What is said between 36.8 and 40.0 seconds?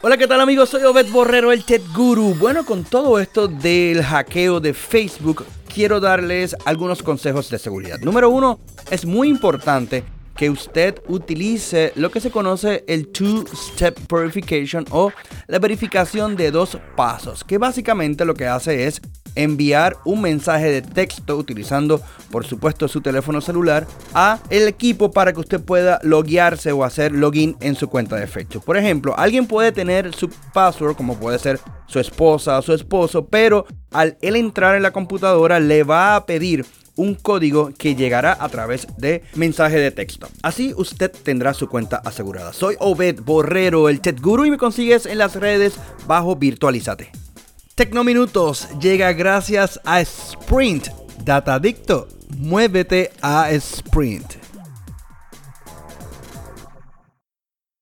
un código que llegará a través de mensaje de